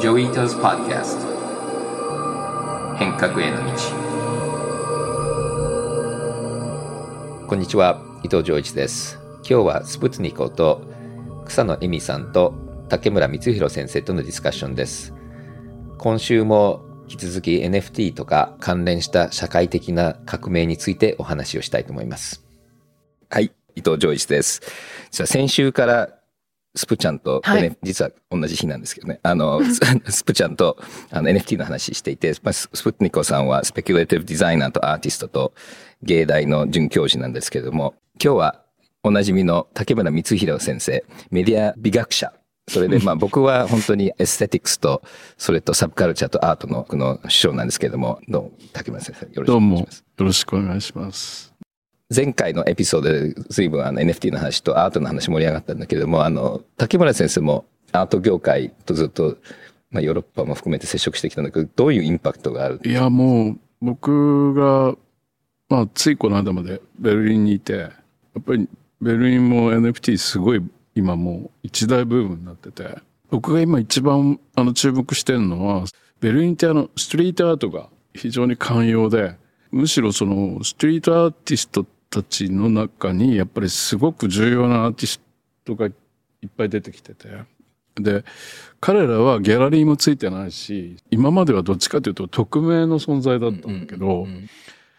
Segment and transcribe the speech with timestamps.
[0.00, 1.26] Joi Ito's Podcast
[2.98, 3.72] 変革への道。
[7.48, 8.00] こんにちは。
[8.22, 9.18] 伊藤穰一です。
[9.38, 10.82] 今日はスプツニ子と
[11.46, 12.54] 草野恵美さんと
[12.88, 15.12] 竹村光弘先生とのディスカッションです。
[15.98, 22.46] 今週も引き続き NFT とか関連した社会的な革命についてお話をしたいと思います。
[23.30, 24.62] はい伊藤穰一です。
[25.10, 26.17] 実は先週から
[26.74, 29.60] スプちゃんと、はい、実は同じ日なんですけどね、あの、
[30.08, 30.76] スプちゃんと
[31.10, 35.52] あの NFT の話していて、スプニコさんはスペキュレーティブデザイナーとアーティストと
[36.02, 38.62] 芸大の准教授なんですけれども、今日は
[39.02, 42.32] おなじみの竹村光弘先生、メディア美学者。
[42.68, 45.02] それで、まあ 僕は本当にエステティクスと、
[45.36, 50.04] それとサブカルチャーとアートの、の師匠なんですけれども、どうも、竹村先生、よろしくお願いします。
[50.16, 51.47] どうも、よろしくお願いします。
[52.14, 59.36] 前回のエピソードで随分あの NFT の話とアートの話盛り上がったんだけれども、あの、竹村先生もアート業界とずっと、
[59.90, 64.94] まあ、ヨーロッパも含めて接触してきたんだけど、どういうインパクトがあるいや、もう、僕が、
[65.68, 67.90] まあ、ついこの間までベルリンにいて、や
[68.40, 68.66] っぱり
[69.02, 70.62] ベルリンも NFT すごい
[70.94, 72.96] 今もう一大ブームになってて、
[73.30, 75.84] 僕が今一番あの注目してるのは、
[76.20, 79.36] ベルリンってあの、ストリートアートが非常に寛容で、
[79.70, 85.20] むしろそのストリートアーティストったちの中にやっぱりすごく重要なアーティス
[85.64, 85.92] トがいっ
[86.56, 87.28] ぱい出てきてて。
[87.96, 88.24] で、
[88.80, 94.26] 彼らはギャラリーもついてないし、今まではどっちかというと匿名の存在だったんだけど、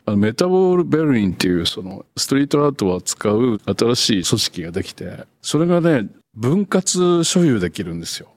[0.06, 8.30] あのメタボール・ベルリンっていうそのストリートアートを扱う新しい組織ができて、それがね、分割所有できるんですよ。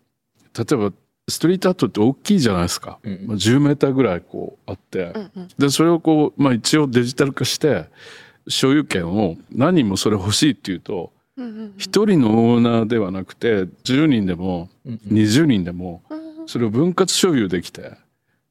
[0.56, 0.92] 例えば、
[1.28, 2.98] ストリートアートって大きいじゃないですか。
[3.02, 7.86] うん、まあ、10メーターぐらいこうあって、うんうん、で、それをこう、まあ一応デジタル化して、
[8.48, 11.12] 所有権を何人もそれ欲しいっていうと、
[11.76, 16.02] 一人のオーナーではなくて、10人でも20人でも、
[16.46, 17.96] それを分割所有できて、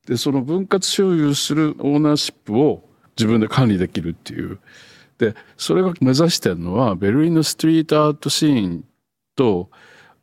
[0.07, 2.83] で、その分割所有するオーナーシップを
[3.17, 4.59] 自分で管理できるっていう。
[5.17, 8.83] で、それが目指してるのは、ベルリンのストリートアートシーン
[9.35, 9.69] と、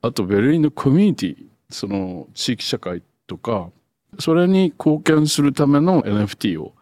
[0.02, 1.36] あとベルリンのコミュニティ、
[1.70, 3.70] その地域社会とか、
[4.18, 6.74] それに貢献するための NFT を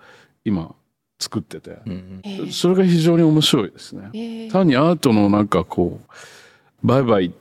[0.44, 0.74] 今
[1.18, 1.78] 作ってて、
[2.50, 7.32] それが非常に面白いですね、えー、単にアートのなんかこう売買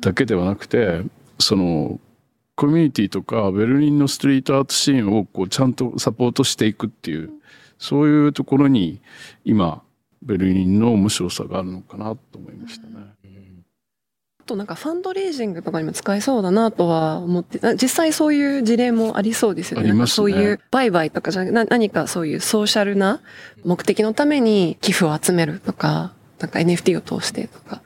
[0.00, 1.02] だけではなくて、
[1.38, 1.98] その
[2.54, 7.30] コミュニティとかベルリンのストリートアートシーンをこうちゃんとサポートしていくっていう、
[7.78, 9.00] そういうところに
[9.44, 9.82] 今
[10.22, 12.92] ベルリンの面白さがあるのかなと思いましたね。
[14.42, 19.88] となんかファンドレイジングとかにも使えそうだなとは思って、実際そういう事例もありそうですよね。
[19.88, 20.14] ありますね。
[20.14, 23.20] そういう売買とかじゃな何かそういうソーシャルな
[23.64, 27.82] 目的のために寄付を集めるとか、なんか NFT を通してとか。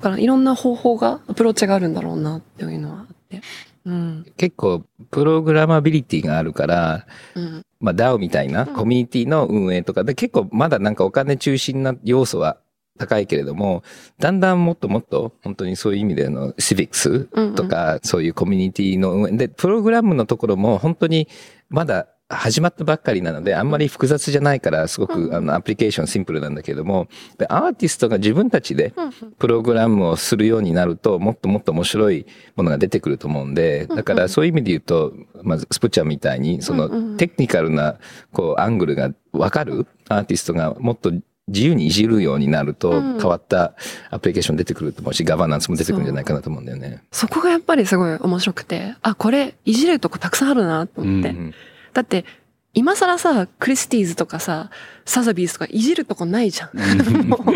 [0.00, 3.42] だからいろんな方法が、アプローチがあるんだろうなっていうのはあって。
[3.84, 12.58] うん、結構、プログラマビリティがあるから、うん、まあ DAO みたいなコミュニティの運営とかで結構まだなんかお金中心な要素は
[13.00, 13.82] 高いけれども、
[14.18, 17.24] だんだんもっともっと本当にそういう意味でのシビックス
[17.54, 21.26] とか、そういうコミュニティの運営で、プログラムのところも本当に
[21.70, 28.94] まだ始まったばっかりなので、あんまり複雑じゃないから、すごく、あの、アプリケーションシンプルなんだけれども、で、アーティストが自分たちで、
[29.38, 35.12] プログラムをするようになると、もっともっと面白いものが出てくると思うんで、だからそういう意味で言うと、
[35.42, 37.98] まず、スプチャーみたいに、その、テクニカルな、
[38.32, 41.12] こう、アングルがわかるアーティストがもっと
[41.50, 43.74] 自由にいじるようになると、変わった
[44.10, 47.02] アプリケーション出てくると思うし、ガバナンスも出てくるんじゃないかなと思うんだよね。
[47.12, 51.30] そこがやっぱりすごい面白くて、あ、これ、いじれるとこたくさんあるなと思って。
[51.30, 51.54] うんうん、
[51.92, 52.24] だって、
[52.72, 54.70] 今更さ、クリスティーズとかさ、
[55.04, 56.78] サザビーズとかいじるとこないじゃん。
[57.26, 57.52] もう、も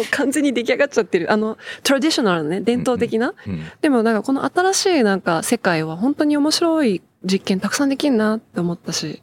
[0.00, 1.30] う完全に出来上がっちゃってる。
[1.30, 3.34] あの、トラディショナルね、伝統的な。
[3.82, 9.22] でもなんかこの新しいなんか世界は本当に面白い実験たくさんできるなって思ったし。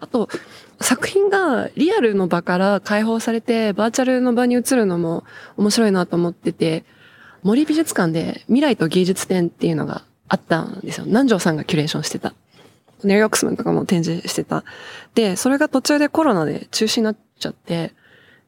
[0.00, 0.28] あと、
[0.80, 5.24] 作品がリアルの場から解放されてバーチャルの場に移るのも
[5.56, 6.84] 面白いなと思ってて、
[7.42, 11.06] 森美術館で未来と芸術展っていうのがあったんですよ。
[11.06, 12.34] 南條さんがキュレーションしてた。
[13.04, 14.64] ネル・ヨックスマンとかも展示してた。
[15.14, 17.92] で、それが途中でコロナで中止になっちゃって、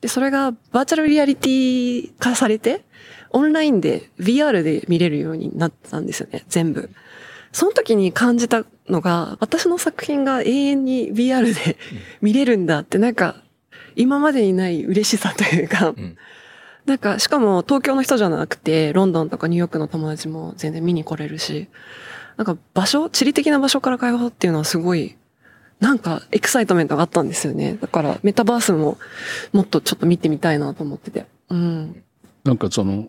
[0.00, 2.84] で、それがバーチャルリアリティ化されて、
[3.30, 6.90] オンラインで VR で見れるようになったんですよね、全部。
[7.52, 11.76] その時に感じたのが、私の作品が永遠に VR で
[12.20, 13.36] 見れるんだって、なんか、
[13.96, 15.94] 今までにない嬉しさというか、
[16.86, 21.68] なんか、しかも東京の人じゃなくて、ロンドンとかニューヨークの友達も全然見に来れるし、
[22.36, 25.16] なんか場所、地理的な場所から解放っていうのはすごい、
[25.80, 27.76] なんか excitement があったんですよね。
[27.80, 28.98] だからメタバースも
[29.52, 31.26] もっとちょっと見てみたいなと思ってて。
[31.48, 32.02] うん。
[32.44, 33.08] なんかその、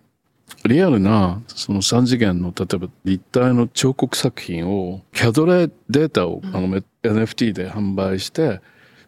[0.65, 8.61] リアルな、その3次元の、例えば立体の彫刻作品を、 CAD データを、あの、NFT で販売して、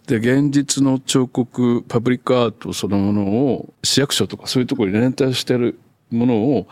[0.07, 5.80] で、現実の彫刻、パブリックアートそのものを、市役所とかそういうところに連帯してる
[6.12, 6.68] ものを、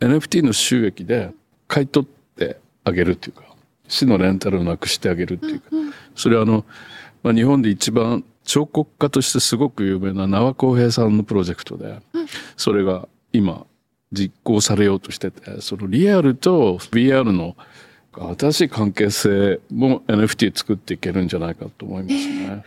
[0.00, 1.32] NFT の収益で
[1.68, 3.42] 買い取ってあげるっていうか、
[3.86, 5.66] 市のレンタルをなくしてあげるっていうか、
[6.14, 6.64] それはあの、
[7.22, 12.00] まあ、日本で一番彫刻家としてすごく有名な縄公平さんのプロジェクトで、
[12.56, 13.66] それが今
[14.12, 17.56] 実行されようとしてて、そのリアルと VR の
[18.38, 22.64] 新しい関係性も NFT 作っていけるんじゃないかと思いますね。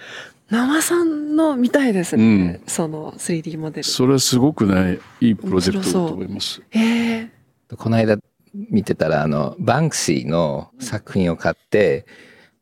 [0.49, 3.83] 生さんの見たいですね、うん、その 3D モデル。
[3.83, 6.61] それはすごくね、いいプロジェクトだと思います。
[6.71, 7.29] えー、
[7.75, 8.17] この間
[8.53, 12.05] 見てたら、あの、バンクシーの作品を買って、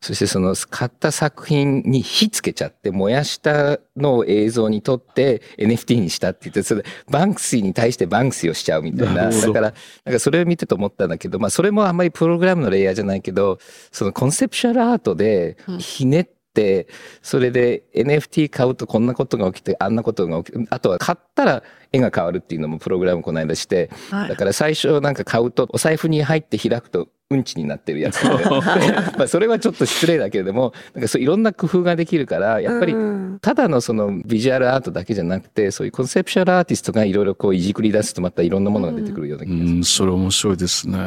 [0.02, 9.30] そしてその買った作品に火つけちゃって燃やしたのを映像に撮って NFT にしたって言って、それバンクシーに対してバンクシーをしちゃうみたいな。
[9.30, 9.72] だから、
[10.04, 13.60] なんかそれを見てと思ったんだけど、まあそれもあんまりプログラムのレイヤーじゃないけど、
[13.92, 16.88] そのコンセプシャルアートでひねって、
[17.22, 21.62] それで NFT 買うとこんなことが起きて、あんなことが起きて、あとは買ったら
[21.92, 28.24] 絵が変わるっていうのもプログラムこの間して、だから最初なんか買うとお財布に入って開くとうんちになってるやつ。
[29.16, 32.94] まあそれはちょっと失礼だけれどもなんかそういろんな工夫ができるからやっぱり
[33.40, 39.62] ただのそのビジュアルアートだけじゃなくてそういうコンセプシャルアーティストがいろいろこういじくり出すとまたいろんなものが出てくるような気がす。
[39.62, 40.98] る、うん、それ面白いですね、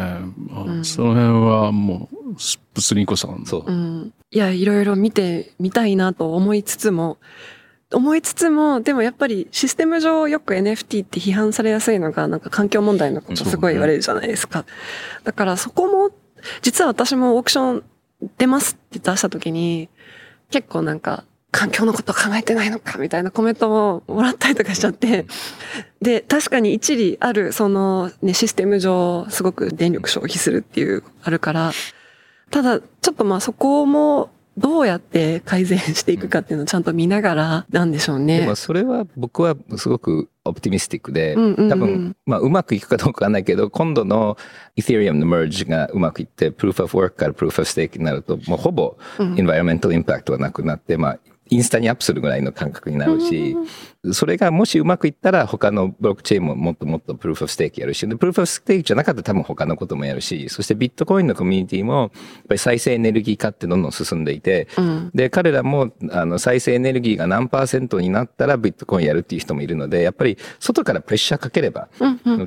[0.68, 2.36] うん、その辺はもう
[2.74, 7.18] プスリンコさんそう、うん、いやいろいろ見てみたいなと思いつつも
[7.96, 14.60] 思いつつも、でもやっぱりシステム上よく NFT って批判されやすいのが、なんか環境問題のことすごい言われるじゃないですか。
[14.60, 14.66] ね、
[15.24, 16.12] だからそこも、
[16.62, 17.84] 実は私もオークション
[18.38, 19.88] 出ますって出した時に、
[20.52, 25.26] 結構なんか、環境のこと考えてないのかみたいなコメントももらったりとかしちゃって、
[26.02, 31.72] で、確かに一理ある、そのね、システム上すごく電力消費するっていう、あるから、
[32.52, 38.42] ただ、ちょっとまあそこもどうやって改善していくかっていうのをちゃんと見ながらなんでしょうね。
[38.42, 44.38] でもそれは僕はすごくオプティミスティックで、多分、まあうまくいくかどうかわかんないけど、今度の
[44.78, 51.20] Ethereum の merge がうまくいって、Proof of Work から Proof of Stake になると、もうほぼ Environmental Impact はなくなって、まあ
[51.50, 53.56] インスタにアップするぐらいの感覚になるし、
[54.14, 62.12] それがもしうまくいったら他のブロックチェーンももっともっとプルーフオフステーキやるし、プルーフオフステーキじゃなかったら多分他のこともやるし、そしてビットコインのコミュニティも、やっ
[62.48, 71.90] ぱり再生エネルギー化ってどんどん進んでいて、うん、で、彼らもあの再生エネルギーが何パーセントになったらビットコインやるっていう人もいるので、やっぱり外からプレッシャーかければ、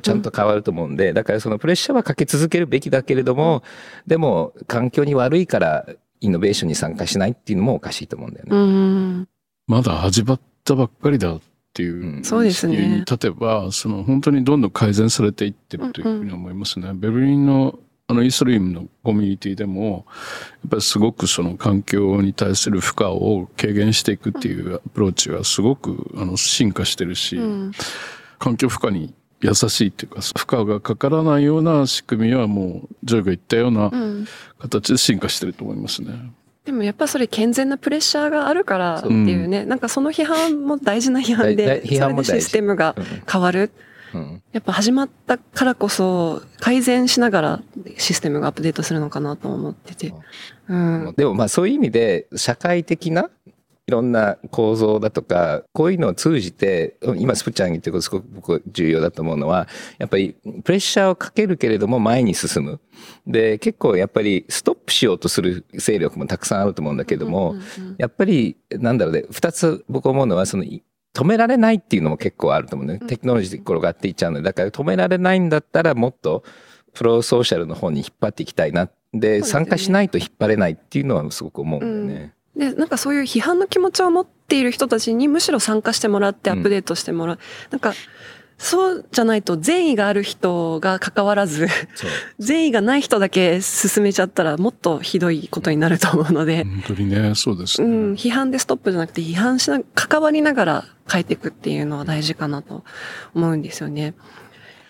[0.01, 3.63] ちゃんと変わると思うんで、だからそのプレッシャーはかけ続けるべきだけれども、
[4.07, 5.85] でも環境に悪いから
[6.21, 8.55] イノベーションに参加しないっていうのもおかしいと思うんだよね。
[8.55, 9.27] うん
[9.67, 11.41] まだ始まったばっかりだっ
[11.73, 13.05] ていう、そうですね。
[13.05, 16.85] 例えば、その本当にどんどん改善されていってるというふうに思いますね。
[16.85, 17.77] うんうん、ベルリンの
[18.07, 20.07] あのイスリームのコミュニティでも、
[20.63, 27.71] やっぱりすごくその環境に対する負荷を軽減していくっていうアプローチはすごくあの進化してるし、うん、
[28.39, 33.91] 環境負荷に優しいっていうか、負荷がかからないような仕組みはもう、ジョイが言ったような
[34.59, 36.31] 形で進化してると思いますね。
[36.65, 42.95] でもやっぱそれ健全なプレッシャーがあるからっていうね、うん、なんかその批判も大事な批判で、 批判もシステムが
[43.31, 43.71] 変わる。
[44.13, 47.61] うん、やっぱ始まったからこそ改善しながら
[47.97, 50.13] システムがアップデートするのかなと思ってて。
[50.67, 53.29] うん、でもまあそういう意味で社会的な
[53.89, 59.67] いろんな構造だとか、こういうのを通じて、今スプちゃん言ってることすごく僕重要だと思うのは、
[59.97, 62.79] やっぱりプレッシャーをかけるけれども前に進む。
[63.25, 67.55] で、結構やっぱりストップしようとする勢力もたくさんあると思うんだけども、
[67.97, 72.99] やっぱりなんだろうね、二つ僕思うのはその止められないっていうのも結構あると思うね。
[73.07, 76.43] テクノロジーで転がっていっちゃうので、だから止められないんだったらもっと
[76.93, 78.87] プロソーシャルの方に引っ張っていきたいな。
[79.11, 82.33] で、参加しないと引っ張れないっていうのはすごく思うんだよね。
[82.59, 87.35] で、なんかそういう批判の気持ちを持っている人たちにむしろ参加してもらってアップデートしてもらう。
[87.37, 87.93] うん、なんか、
[88.57, 91.67] そうじゃないと善意がある人が関わらず、
[92.37, 96.65] 善意がない人だけ進めちゃったらもっとひどいことになると思うので。
[96.65, 97.87] 本当にね、そうですね。
[97.87, 102.83] うん、批判でストップじゃなくて批判しな、関わりながら変えていくっていうのは大事かなと
[103.33, 104.13] 思うんですよね。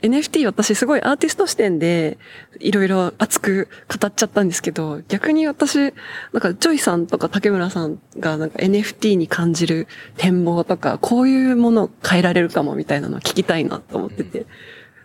[0.01, 2.17] NFT 私すごいアーティスト視点で
[2.59, 5.91] いろいろ熱く語っちゃったんですけど、逆に私、なん
[6.39, 14.45] かジョイさんとか竹村さんがなんか NFT に感じる展望とか、こういうものを変えられるかもみたいなのを聞きたいなと思ってて、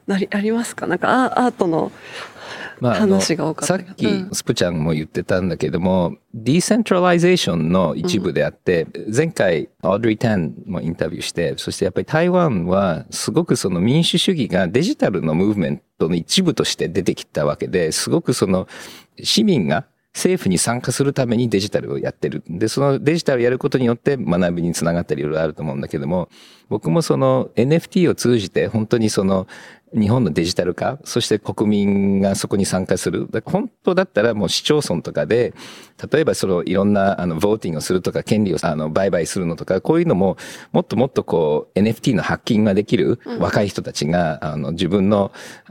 [0.06, 0.86] なにありますか？
[0.86, 1.92] なんかアアートの
[2.80, 18.68] 話が多かった、まあ、さっきスプちゃんも言ってたんだけども、 decentralization の一部であって、うん、前回オードリー・タンもインタビューして、そしてやっぱり台湾はすごくその民主主義がデジタルのムーブメントの一部として出てきたわけで、すごくその
[19.22, 22.44] 市民が政府に参加するためにデジタルをやってる。
[22.48, 26.28] で、そのデジタルをやることによって学びにつながったりいろいろあると思うんだけども、
[26.74, 29.46] 僕もその NFT を通じて本当にその
[29.94, 33.28] 日本のデジタル化、そして国民がそこに参加する。
[33.44, 35.54] 本当だったらもう市町村とかで、
[36.12, 40.36] 例えばそのいろんなあの、ボーティングをするとか、権利をあの、売買するのとか、こういうのも、
[40.72, 45.30] もっともっとこう、NFT のハッキングができる若い人たちが、あの、自分の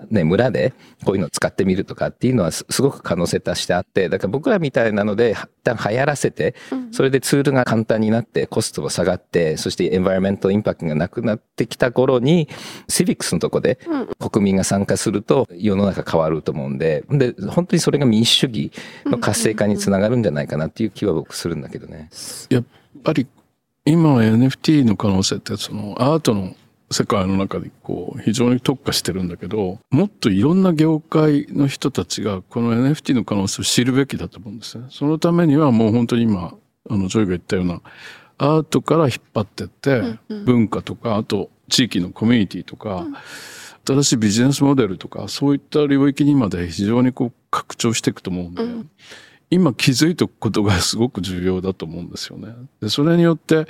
[0.09, 6.55] ね、村でこういうのを使ってみるとかっていうのはすごく可能性としてあって、だから僕らみたいなので、一旦流行らせて、
[6.91, 12.49] それでツールが簡単になって、コストが下がって、そしてエンバイロメントインパクトがなくなってきた頃に、
[12.87, 13.79] シビックスのとこで
[14.19, 18.71] 国民が参加すっと世の中変わると思うんで、で、本当にそれが民主主義
[19.05, 22.09] の活性化につながるんじゃないかなっていう気は僕するんだけどね。
[22.49, 22.63] やっ
[23.03, 23.27] ぱり
[23.85, 26.55] 今は NFT の可能性ってそのアートの
[26.91, 34.85] 世界の中でこう非常に特化してるんだけど、もっといろんな業界の人たちがこの NFT の可能性を知るべきだと思うんですね。
[34.89, 36.55] そのためにはもう本当に今、
[36.89, 37.81] あの、ジョイが言ったような
[38.43, 43.07] アートから引っ張ってって、文化とか、あと地域のコミュニティとか、
[43.87, 48.89] 新しいビジネスモデルとか、そういった領域にまで非常にこう拡張していくと思うんで、うん、
[49.49, 52.53] 今気づいておくことがすごく重要だと思うんですよね。
[52.81, 53.65] で、それによって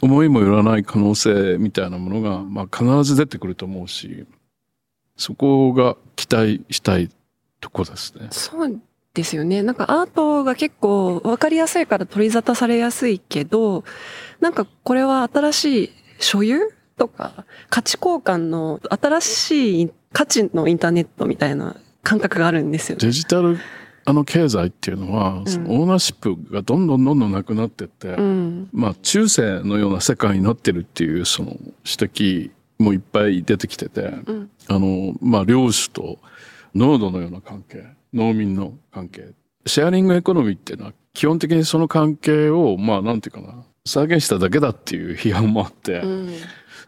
[0.00, 4.24] 思いもよらない可能性みたいなものが、まあ必ず出てくると思うし、
[5.16, 7.10] そこが期待したい
[7.60, 8.28] とこですね。
[8.30, 8.80] そう
[9.16, 9.62] ですよね。
[9.62, 13.82] なんかアートが結構わかりやすいから取り沙汰されやすいけど、
[14.40, 16.60] なんかこれは新しい所有
[16.98, 23.58] とか価値交換の新しい価値のインターネットみたいな感覚があるんですよ、デジタル
[24.04, 36.18] あの経済っていうのは、そのオーナーシップがどんどんどんどんなくなってって、うん、まあ中世のような世界になってるっていうその指摘もいっぱい出てきてて、うん、あの、まあ領主と
[36.74, 39.32] 濃度のような関係、農民の関係、
[39.66, 46.34] シェアリングエコノミーっていうのは基本的にその関係を、まあなんていうかな、再現しただけだっていう批判もあって、うん、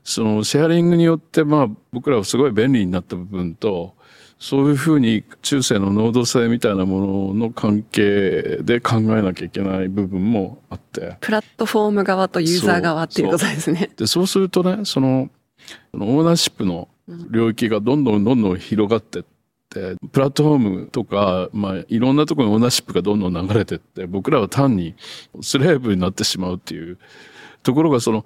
[0.04, 3.94] そのシェアリングによってまあ僕らはすごい便利になった部分と、
[4.38, 11.16] そういうふうに中世の能動性みたいなものの関係で考えなきゃいけない部分もあって。
[11.20, 13.90] プラットフォーム側とユーザー側っていうことですね。
[13.96, 15.28] で、そうするとね、その、
[15.92, 16.88] オーナーシップの
[17.30, 19.28] 領域がどんどんどんどん広がってって、
[19.70, 24.94] プラットフォームとか、まあ、いろんなところにオーナーシップがどんどん流れてって、僕らは単に
[25.42, 26.98] スレーブになってしまうっていう
[27.62, 28.24] ところが、その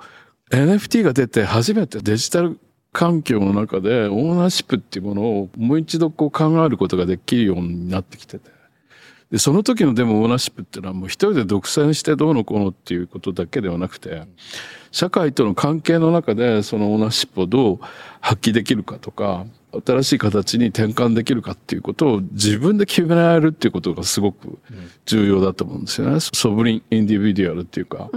[0.50, 2.60] NFT が出て初めてデジタル
[2.92, 8.51] 環境の中でオーナーシップっていうものをもう一度こう考えることができるようになってきてて。
[9.32, 14.24] で、その時のでもオーナーシップっていうのはもう一人で独占してどうのこうのっていうことだけではなくて、
[14.90, 17.78] 社会との関係の中でそのオーナーシップをどう
[18.20, 19.46] 発揮できるかとか、
[19.86, 24.58] 新しい形に転換できるかっていうことを自分で決められるっていうことがすごく
[25.06, 26.20] 重要だと思うんですよね。
[26.20, 28.10] ソブリン・インディビデュアルっていうか、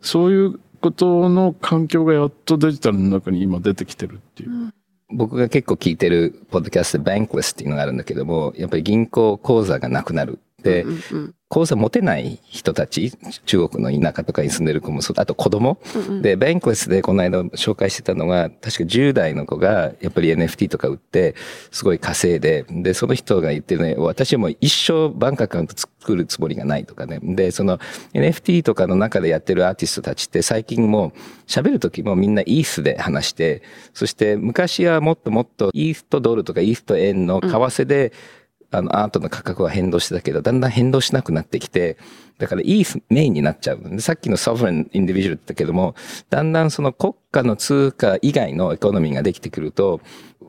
[0.00, 4.50] そういうことの環境がやっとデジタルの中に今出てきてるっていう。
[4.50, 4.74] うん
[5.12, 10.38] 僕が結構聞いてるポッドキャストでバンクレスっていうのがあるんだけども、やっぱり銀行口座がなくなる。
[10.62, 13.12] で、うんうん、口座持てない人たち、
[13.44, 21.34] 中国の田舎とかに住んでる子もそう、あと子供、うんうん、で、ベンクレスでこの間紹介してたのが、確か10代の子がやっぱり NFT とか売って、
[21.72, 27.18] すごい稼いで、で、その人が言ってるね、私も一生バンクアカウント作るつもりがないとかね。
[27.20, 27.78] で、その
[28.14, 31.12] NFT とかの中でやってるアーティストたちって最近も
[31.48, 33.62] 喋るときもみんな ETH で話して、
[33.92, 38.39] そして昔はもっともっとイースとドルとかイースと円の為替で、うん
[38.70, 41.98] あの、アートの価格は変動してたけど、だんだん変動しなくなってきて、
[42.38, 44.00] だから ETH メインになっちゃう。
[44.00, 45.94] さっきのソフレンインディビジュアルって言ったけども、
[46.30, 50.00] だんだんその国家の通貨以外のエコノミーができてくると、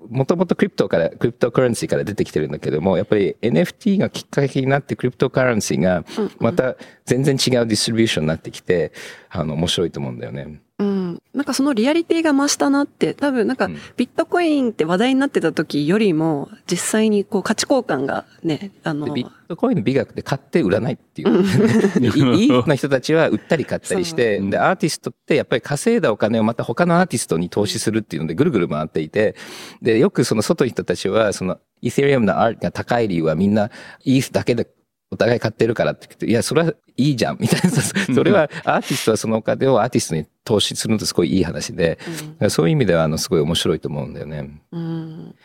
[0.10, 6.04] もともと crypto から、 cryptocurrency から出てきてるんだけども、やっぱり NFT がきっかけになって cryptocurrency が
[6.40, 6.76] また
[7.06, 8.94] 全然違うディストリビューションになってきて、
[9.30, 10.62] あの、面白いと思うんだよね。
[10.80, 10.91] うん。
[11.34, 19.14] なんかそのリアリティが増したなって、多分なんかビットコインって話題になってた時よりも、実際にこう価値交換がね、あの。
[19.14, 21.44] ビットコインの美学で買って売らないっていう。
[22.38, 29.36] いいな人たちは売ったり買ったりして、で、アーティストってやっぱり稼いだお金をまた他のアーティストに投資するっていうのでぐるぐる回っていて、
[29.82, 33.72] で、よくその外の人たちは、その、イーセリアムのアートが高い理由はみんな
[34.04, 34.68] ETH だけで
[35.12, 37.70] お互い買ってるからって言って、いや、それはいいじゃん、みたいな。
[38.16, 42.00] それは、アーティストはそのお金をアーティストに投資するのってすごいいい話で、
[42.40, 44.62] うん、そういう意味では、あの、すごい面白いと思うんだよね。
[44.72, 45.36] うん、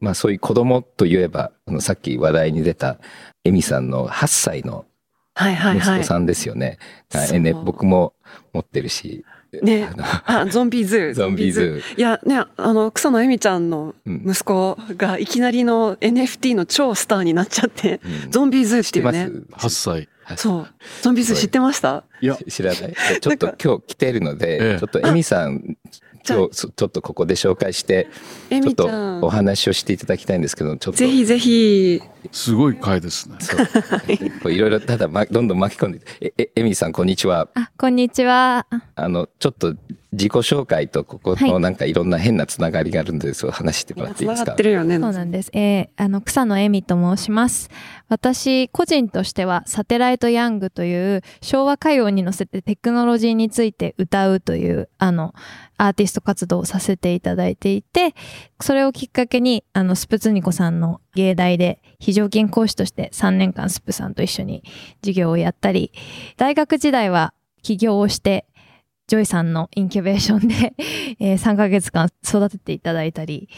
[0.00, 2.98] まあそういう子供といえば、あのさっき話題に出た
[3.44, 4.84] エミさんの8歳の
[5.34, 5.98] はいはいはい。
[5.98, 6.78] 息子さんですよね。
[7.08, 8.14] そうえね僕も
[8.52, 9.24] 持ってるし。
[9.60, 9.90] ね。
[10.26, 11.14] あゾンビーズー。
[11.14, 11.82] ゾンビーズー。
[11.96, 14.22] いや、ね、あの、草野絵美ちゃんのうん。
[14.26, 18.30] 息子がいきなりの NFT の超スターになっちゃって、うん。
[18.30, 19.28] ゾンビーズーっ知っていうね。
[19.58, 20.08] す？8歳。
[20.36, 20.68] そう。
[21.02, 22.04] ゾンビーズー知ってました？
[22.20, 22.94] いや、知らない。
[23.20, 24.78] ちょっと今日来てるのえで、え。
[24.78, 25.76] ちょっとエミさん、
[26.28, 28.08] 今日そちょっとここで紹介して、
[28.50, 28.86] 恵ちょっと
[29.22, 29.30] お。
[29.30, 30.98] 話をしていただきたいんですけど、ちょっと。
[30.98, 32.00] ぜひぜひ。
[32.30, 33.36] すごい回ですね。
[33.40, 33.66] そう。
[33.66, 37.48] こういろいろ、ただ、ま、どんどん巻き込んで、え、え、エミさん、こんにちは。
[37.54, 38.66] あ、こんにちは。
[38.94, 39.74] あの、ちょっと
[40.12, 44.44] 自己紹介と、ここのはいなんかいろんな変なつながりがあるんで、そう話してもらっていいですか？
[44.44, 44.62] 繋がって。
[44.62, 44.98] るよね。
[45.00, 45.50] そうなんです。
[45.52, 47.70] えー、あの、草野絵美と申します。
[48.08, 55.34] 私、個人としては、サテライトヤングという、昭和歌謡に乗せてテクノロジーについて歌うという、あの、
[55.82, 58.14] アーティスト活動をさせていただいていて、
[58.60, 64.62] それをきっかけに、あの、スプツニ子さんの芸大で、非常勤講師として3年間スプさんと一緒に
[65.00, 65.92] 授業をやったり、
[66.36, 68.46] 大学時代は起業をして、
[69.08, 70.74] ジョイさんのインキュベーションで、
[71.18, 73.48] え3ヶ月間育てていただいたり、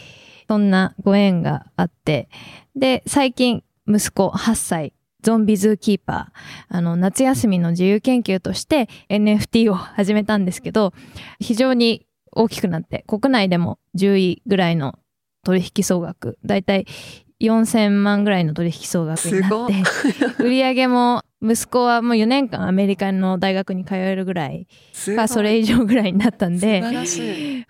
[0.47, 2.29] そんなご縁があって、
[2.75, 10.93] で、最近、息子8歳、ゾンビズーキーパー、あの、夏休みの自由研究として NFT を始めたんですけど、
[11.39, 12.04] 非常に
[12.35, 14.99] 大きくなって、国内でも10位ぐらいの
[15.43, 16.85] 取引総額、だいたい
[17.41, 19.83] 4000万ぐらいの取引総額になって、
[20.43, 24.67] 売り上げも、息子はもう4年間アメリカの大学に通えるぐらい
[25.15, 26.81] か、それ以上ぐらいになったんで。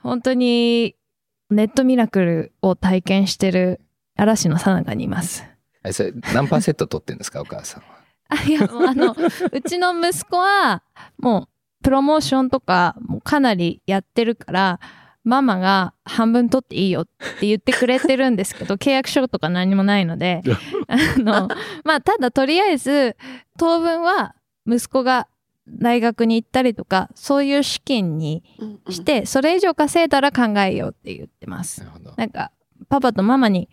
[0.01, 0.95] 本当に
[1.49, 3.81] ネットミラクルを体験してる
[4.15, 5.43] 嵐の最中にいます。
[5.83, 7.95] あそれ何パーセント取ってるんですか、お母さんは？
[8.29, 9.15] あいや、もうあの、
[9.51, 10.81] うちの息子は、
[11.19, 11.47] もう、
[11.85, 14.79] プロモーションとか、もうかなりやってるから、
[15.23, 17.05] ママが半分取っていいよっ
[17.39, 20.41] て言ってくれてるんですけど、 契約書とか何もないので、
[20.87, 21.47] あの、
[21.83, 23.15] まあ、ただとりあえず、
[23.59, 24.33] 当分は
[24.65, 25.27] 息子が
[25.67, 31.85] 大学に行ったりとか、そういう資金にうんうんして、それ以上稼いだら考えようって言ってます。
[32.17, 32.51] なんか、
[32.89, 33.69] パパとママに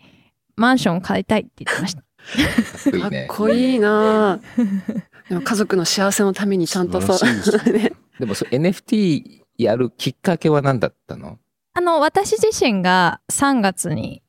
[0.55, 2.03] マンション買いたいって言ってました。
[2.99, 3.11] かっ。
[3.27, 4.39] こいいな
[5.29, 7.17] でも家族の幸せのためにちゃんとそう。
[7.17, 7.93] 素晴らしいね。
[8.19, 11.39] でもそれ NFT やるきっかけは何だったの？
[11.73, 14.21] あの、私自身が3月に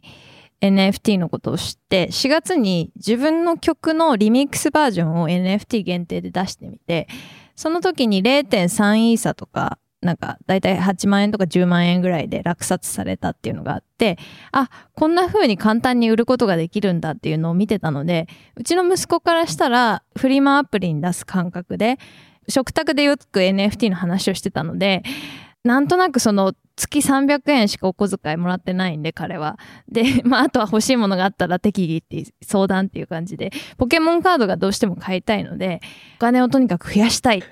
[0.61, 7.07] NFT のことを知って、4月に自分の曲のリミックスバージョンを NFT 限定で出してみて、
[7.55, 14.19] その時に0.3イーサとか、なんか、だいたい8万円とか10万円ぐらいで落札されたっていうのがあって、
[14.53, 21.99] あ、こんな風に簡単に売ることができるんだっていうのを見てたので、うちの息子からしたら、フリマアプリに出す感覚で、
[22.49, 25.03] 食卓でよく NFT の話をしてたので、
[25.65, 29.59] なんとなくその月300円しかお小遣いもらってないんで彼は。
[29.89, 35.81] で、 まああとは欲しいものがあったら適宜って相談っていう感じで、ポケモンカードがどうしても買いたいので、
[36.17, 37.43] お金をとにかく増やしたい。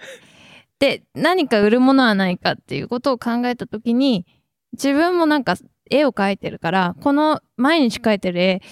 [0.82, 4.26] で、何か売るものはないかっていうことを考えたときに、
[4.72, 5.54] 自分もなんか
[5.88, 8.62] 絵を描いてるから、この毎日描いてる絵、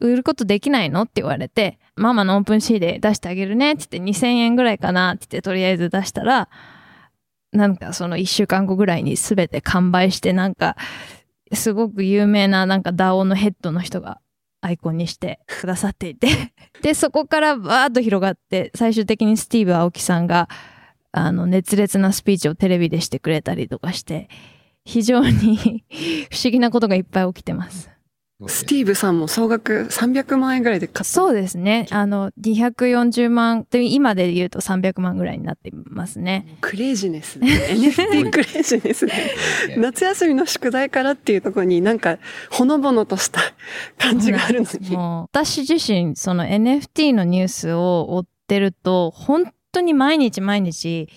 [0.00, 6.48] 売ることできないのって言われて、ママのオープンシーで出してあげるねって言って2000円ぐらいかなって言ってとりあえず出したら、
[7.52, 10.74] なんかその1週間後ぐらいに全て完売してなんか
[11.52, 14.20] すごく有名ななんか DAO のヘッドの人が
[14.60, 16.52] アイコンにしてくださっていて。
[16.82, 20.48] でそこからバーッと広がって最終的にスティーブ・青木さんが
[21.12, 24.28] あの熱烈なスピーチをテレビでしてくれたりとかして
[24.84, 25.84] 非常に
[26.30, 27.90] 不思議なことがいっぱい起きてます。
[28.48, 31.04] スティーブさんも総額300万円ぐらいで買った。
[31.04, 31.86] そうですね。
[31.90, 36.56] あの、240万、で今で言うと300万ぐらいになってますね。
[36.62, 37.48] クレイジネスね。
[37.68, 39.34] NFT クレイジネスね。
[39.76, 42.18] 夏休みの宿題からっていうところになんか
[42.50, 43.40] ほのぼのとした
[43.98, 44.96] 感じがあるのに。
[44.96, 51.08] もう私自身、その NFT のニュースを追ってると、本当に毎日毎日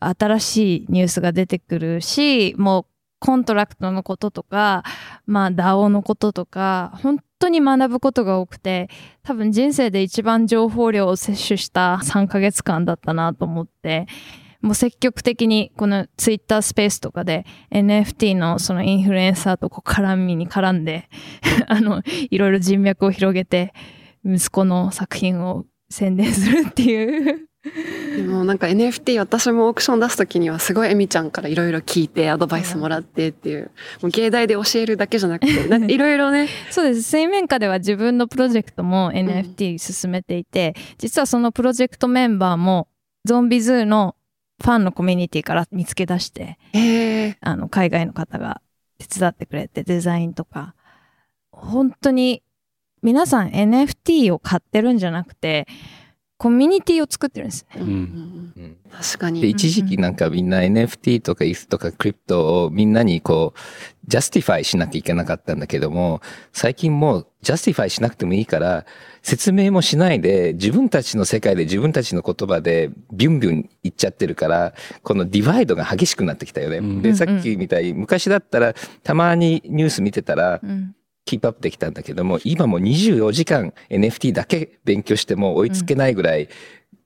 [0.00, 2.86] 新しいニュースが出てくるし、もう
[3.20, 4.84] コントラクトのこととか、
[5.26, 8.90] まあ DAO のこととか、本当に学ぶことが多くて、
[9.22, 14.06] 多分人生で一番情報量を摂取した3ヶ月間だったなと思って、
[14.60, 21.08] もう積極的にこのツイッタースペースとかで NFT のそのインフルエンサーとこう絡みに絡んで、
[21.68, 23.72] あの、いろいろ人脈を広げて、
[24.24, 27.48] 息子の作品を宣伝するっていう。
[28.16, 33.70] でもなんか NFT 私もオークション出すときにはすごいエミちゃんからいろいろ聞いてアドバイスもらってっていう、
[34.02, 35.52] もう芸大で教えるだけじゃなくて、
[35.92, 37.02] いろいろね、そうです。
[37.02, 42.88] 水面下では自分のプロジェクトも NFT 進めていて、実はそのプロジェクトメンバーも
[43.24, 44.14] ゾンビズーの
[44.62, 48.60] ファンのコミュニティから見つけ出して、えー、あの、海外の方が
[48.98, 50.74] 手伝ってくれて、デザインとか。
[51.50, 52.42] 本当に
[53.02, 55.66] 皆さん NFT を買ってるんじゃなくて
[56.36, 57.80] コミュニティを作ってるんですね。
[57.82, 59.40] うんうん確かに。
[59.40, 63.58] で、一時期なんかみんな NFT とか ETH とか crypto をみんなにこう、
[64.06, 66.20] justify しなきゃいけなかったんだけども、
[66.52, 68.86] 最近もう justify しなくてもいいから、
[69.22, 76.78] 説明もしないで自分たちの世界で自分たちの言葉でビュンビュン言っちゃってるから、このディバイドが激しくなってきたよね。
[76.78, 80.94] うん、で、さっきみたいに昔だったらたまにニュース見てたら、うん
[81.24, 86.48] キープアップできたんだけども、今も24時間 NFT だけ勉強しても追いつけないぐらい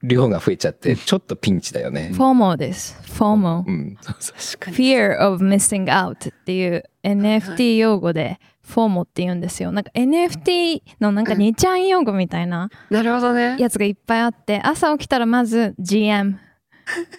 [0.02, 2.10] 量が増えちゃって、ちょっとピンチだよね。
[2.12, 3.00] フォーモです。
[3.02, 3.64] フォーモ。
[3.66, 3.96] うん。
[4.00, 9.72] Fear of missing out っていう NFT 用語で、フォーモって言うんですよ。
[9.72, 12.68] なんか NFT のなんか2ちゃん用語みたいな。
[12.90, 13.56] なるほどね。
[13.58, 16.38] やつがいっぱいあって、朝起きたらまず GM。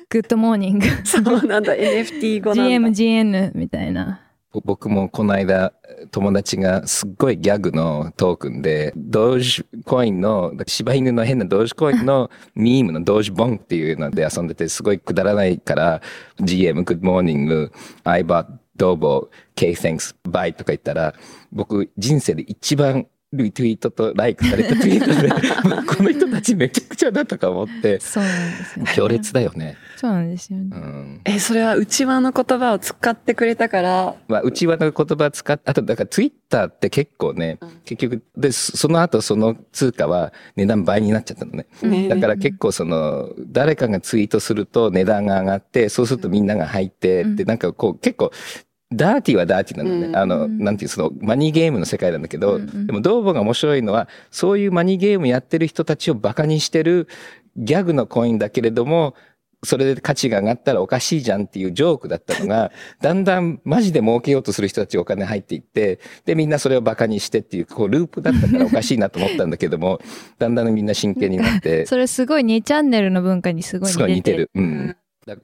[0.10, 0.86] Good morning。
[1.04, 2.90] そうなんだ、NFT 語なんだ。
[2.90, 4.22] GM GN みたいな。
[4.52, 5.74] 僕もこの間
[6.12, 16.02] 友達がすっごいギャグのトークンで、ドージコインの、柴犬の変なドージコインのミームの DogeBonk っていうので遊んでて、すごいくだらないから、
[16.42, 17.72] GM、Good Morning、
[18.04, 21.14] I bought DOBO、K thanks, bye とか言ったら、
[21.52, 25.30] 僕人生で一番リツイートとライクされたツイートで、
[25.86, 28.86] この人たちめちゃくちゃだとか思って、そうなんですね。
[28.96, 29.78] 強烈だよね。
[29.98, 30.70] そうなんですよね。
[30.72, 34.16] うん、え、それは内輪の言葉を使ってくれたから？
[34.28, 41.68] まあ、内輪の言葉使っあと、だからツイッターって結構ね、うん、結局、で、その後その通貨は値段倍になっちゃったのね。
[41.84, 48.32] ねだから結構その、誰かがツイートすると値段が上がって、そうするとみんなが入って、で、なんかこう、結構、
[48.92, 50.08] ダーティーはダーティーなのね。
[50.08, 57.08] うん、あの、なんていう、その、マニーゲームの世界なんだけど、うん、でも、ドーボが面白いのは、そういうマニーゲームやってる人たちをバカにしてる
[57.56, 59.16] ギャグのコインだけれども、
[59.64, 62.72] それで価値が上がったらおかしいじゃんっていうジョークだったのが、
[63.02, 70.00] だんだんマジで儲けようとする人たちお金入っていって、で、みんなそれをバカにしてっていう、こう、ループだったからおかしいなと思ったんだけども、
[70.38, 71.86] だんだんみんな真剣になって。
[71.88, 73.94] それすごい2チャンネルの文化にすごい似てる。
[73.94, 74.52] すごい似てる。
[74.56, 74.96] うん。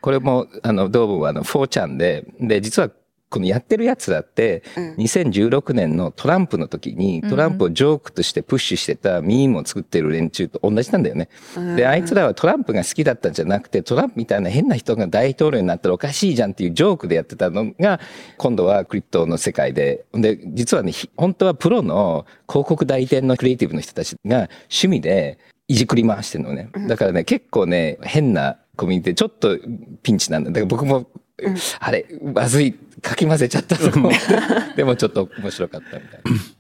[0.02, 2.90] これも、あの、ドーボはあの、4ちゃんで、で、実は
[3.30, 4.64] このやってるやつだって、
[4.98, 11.30] 2016年のトランプの時に、トランプをジョークとしてプッシュしてたミームを作ってる連中と同じなんだよね。
[11.76, 18.00] で、あいつらはトランプが好きだったんじゃなくて、トランプみたいな変な人が大統領になったらおかしいじゃんっていうジョークでやってたのが、
[18.38, 26.70] 今度はクリプトの世界で、で、実はね、本当はプロの広告代理店のクリエイティブの人たちが趣味でいじくり回してるのね。
[26.88, 29.58] だからね、結構ね、変なコミュニティちょっと
[30.04, 30.52] ピンチなんだ。
[30.52, 31.08] だから僕も
[31.38, 34.18] うん、あれ、まずい、かき混ぜちゃったと思って、
[34.78, 36.32] でもちょっと面白かったみたいな。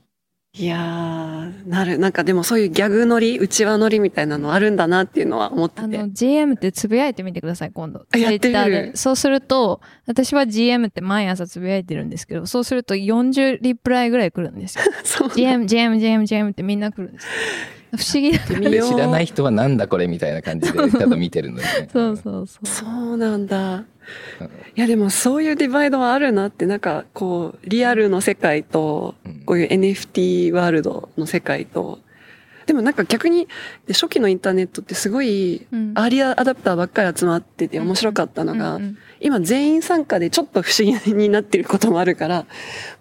[0.58, 1.98] いやー、なる。
[1.98, 5.98] なんかでもそういうギャグノリ、内輪ノリみたいなのあるんだなっていうのは思ってて。
[5.98, 8.06] あの、GM ってつぶやいてみてください、今度。
[8.18, 8.92] やってみる？
[8.96, 14.86] そうすると、私は GM って毎朝つぶやいてるんですけど、そうすると40リプライぐらい来るんですよ。
[15.36, 17.30] GM、GM、GM、GM ってみんんな来るんですよ。
[17.98, 18.40] 不思議だ
[18.88, 21.64] 知らない人はなんだこれみたいな感じでただ見てるのね。
[21.92, 22.68] そうそうそう。
[22.68, 23.84] そうなんだ。
[24.76, 32.00] いやでもそういうディバイドはあるなってなんかこうリアルの世界とこういう NFT ワールドの世界と
[32.66, 33.48] でもなんか逆に
[33.88, 38.80] 初期のインターネットってすごいアーリーアダプターばっかり集まってて面白かったのが
[39.26, 42.46] 今全員参加でちょっと不思議になってることもあるから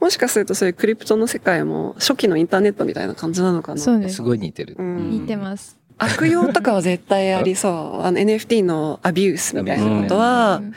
[0.00, 3.80] もしかするとそういうクリプトの世界も初期のインターネットみたいな感じなのかな。
[3.80, 4.16] そうです。
[4.16, 5.76] すごい似てる、うん、似てます。
[5.98, 8.00] 悪用とかは絶対ありそう。
[8.08, 10.72] あの NFT のアビュースみたいなことは、うん。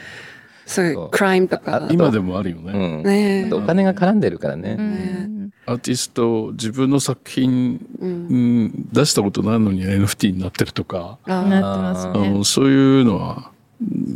[0.66, 1.88] そういうクライムとか。
[1.90, 11.20] 今でもあるよね,、うん、ねお金が絡んでるからね、ねアーティスト自分の作品、うん、出したことないのに NFT になってるとか。
[11.26, 12.42] なってますね。
[12.44, 13.52] そういうのは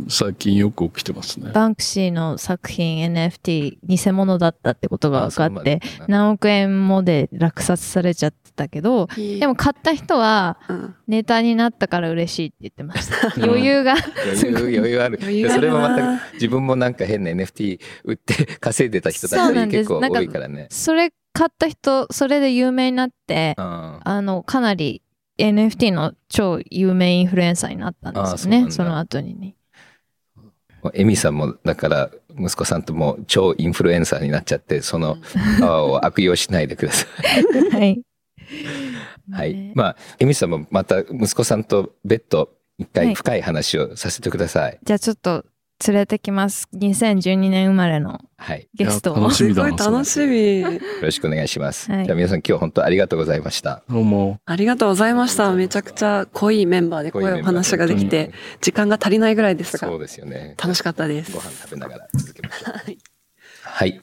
[0.08, 1.52] 最近よく起きてますね。
[1.52, 10.58] バンクシーの作品 NFT 偽物だったってことが分かって、何億円もで落札されちゃってたけど、でも買った人は
[11.06, 13.32] ネタになったから嬉しいって言ってました。
[13.42, 13.94] 余裕が
[14.42, 14.78] 余裕。
[14.78, 15.20] 余裕ある。
[15.50, 20.66] それもまた自分もなんか変な NFT 売って稼いでた人たち結構多いからね。
[20.70, 25.02] それ買った人、それで有名になって、あの、かなり
[25.38, 29.54] NFT の超有名インフルエンサーになったんですよね、その後にね。
[30.94, 35.16] エミさんも、だから、息子さんとも超インフルエンサーになっちゃって、その
[35.60, 37.70] パワーを悪用しないでください。
[37.70, 38.02] はい。
[39.30, 39.72] はい。
[39.74, 44.62] まあ、エミさんもまた息子さんと別途一回深い話をさせてください。
[44.64, 45.44] はい、じゃあちょっと
[45.86, 46.68] 連れてきます。
[46.74, 48.20] 2012年生まれの
[48.74, 49.16] ゲストを。
[49.16, 49.76] 楽しみだな。
[49.76, 50.60] 楽しみ。
[50.60, 51.90] よろしくお願いします。
[51.90, 53.82] はい、じゃあ皆さん今日本当ありがとうございました。
[53.88, 54.40] どうも。
[54.44, 55.52] ありがとうございました。
[55.52, 59.88] めちゃくちゃ濃いメンバーで声を話ができて、時間が足りないぐらいですが。
[59.88, 60.54] そうですよね。
[60.62, 61.32] 楽しかったです。
[61.32, 62.72] ご飯食べながら続けましょう。
[62.72, 62.98] はい。
[63.62, 64.00] はい。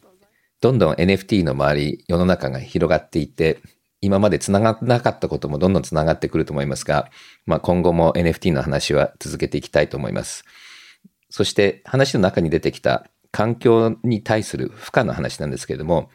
[0.62, 3.60] どんどん NFT の周り、世の中が広がっていって、
[4.02, 7.10] 今まで繋がなかったこともどんどん繋がってくると思いますが、
[7.46, 10.46] まあ、今後も NFT の話は続けていきたいと思います。
[11.30, 16.10] そして話の中に出てきた環境に対する負荷の話なんですけれども、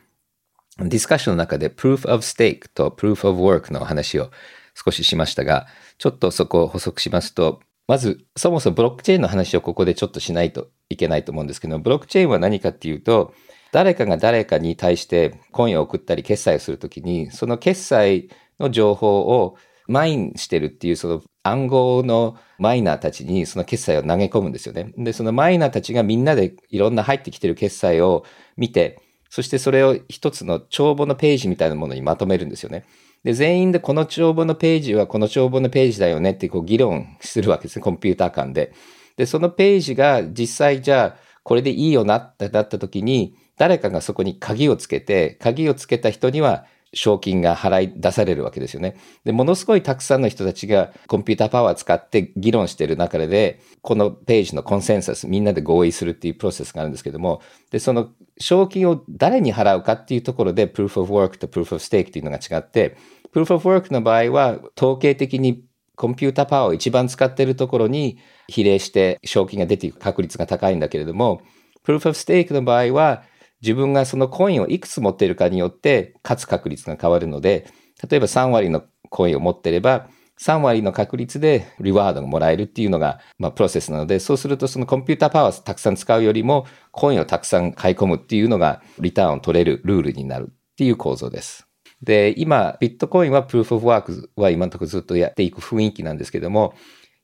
[0.79, 4.31] ディスカッションの中で Proof of Stake と Proof of Work の話を
[4.75, 5.67] 少ししましたが、
[5.99, 13.35] ちょっとそこを補足しますと、まず、そもそもブロックチェーンの話をここでちょっとしないといけないと思うんですけど、ブロックチェーンは何かっていうと、
[13.73, 24.93] 誰かが誰かに対してコインを送ったり決済をするときに、その決済の情報をマインしてるっていうその暗号のマイナーたちにその決済を投げ込むんですよね。
[24.97, 28.25] で、そのマイナーたちがみんなでいろんな入ってきてる決済を
[28.57, 32.85] 見て、そしてそれを一つの帳簿のページみたいなものにまとめるんですよね。
[33.25, 38.73] で、全員でこの帳簿のページはこの帳簿のページだよねってこう議論するわけですね、コンピューター間で。
[39.17, 48.97] で、そのページが実際じゃあこれでいいよなってなった時に、誰かがそこに鍵をつけて、鍵をつけた人には賞金が払い出されるわけですよね。
[49.25, 62.97] で、ものすごいたくさんの人たちがコンピューターパワー使って議論してる中で、このページのコンセンサス、みんなで合意するっていうプロセスがあるんですけども、で、その賞金を誰に払うかっていうところで、Proof of Work と Proof of Stake っていうのが違って、
[63.35, 65.65] Proof of Work の場合は、統計的に
[65.97, 71.43] コンピュータパワーを一番使ってるところに比例して賞金が出ていく確率が高いんだけれども、
[71.85, 73.23] Proof of Stake の場合は、
[73.65, 77.67] 自分がそのコインをいくつ持っているかによって勝つ確率が変わるので、
[78.09, 80.09] 例えば3割のコインを持ってれば、
[80.41, 91.67] 3割の確率でリワードがもらえるっていうのが、まあ、プロセスなので、そうするとそのコンピューターパワーをたくさん使うよりも、コインをたくさん買い込むっていうのが、リターンを取れるルールになるっていう構造です。
[92.03, 96.75] で、今、ビットコインはプルーフオブワークは今のところずっとやっていく雰囲気なんですけども、